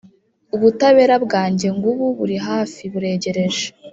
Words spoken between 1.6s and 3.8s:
ngubu buri hafi, buregereje,